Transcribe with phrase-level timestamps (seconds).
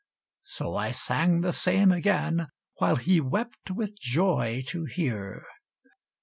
[0.45, 2.47] So I sang the same again,
[2.79, 5.43] While he wept with joy to hear.